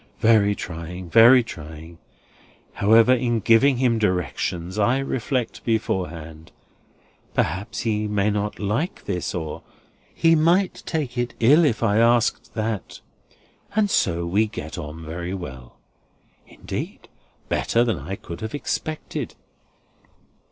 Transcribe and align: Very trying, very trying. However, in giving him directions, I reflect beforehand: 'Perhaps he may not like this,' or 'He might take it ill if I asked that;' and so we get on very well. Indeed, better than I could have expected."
Very 0.19 0.55
trying, 0.55 1.11
very 1.11 1.43
trying. 1.43 1.99
However, 2.73 3.13
in 3.13 3.39
giving 3.39 3.77
him 3.77 3.99
directions, 3.99 4.79
I 4.79 4.97
reflect 4.97 5.63
beforehand: 5.63 6.51
'Perhaps 7.35 7.81
he 7.81 8.07
may 8.07 8.31
not 8.31 8.57
like 8.57 9.05
this,' 9.05 9.35
or 9.35 9.61
'He 10.11 10.33
might 10.33 10.81
take 10.87 11.19
it 11.19 11.35
ill 11.39 11.63
if 11.63 11.83
I 11.83 11.99
asked 11.99 12.55
that;' 12.55 13.01
and 13.75 13.91
so 13.91 14.25
we 14.25 14.47
get 14.47 14.75
on 14.75 15.05
very 15.05 15.35
well. 15.35 15.77
Indeed, 16.47 17.07
better 17.47 17.83
than 17.83 17.99
I 17.99 18.15
could 18.15 18.41
have 18.41 18.55
expected." 18.55 19.35